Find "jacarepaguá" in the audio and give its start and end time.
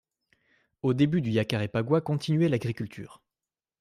1.31-2.01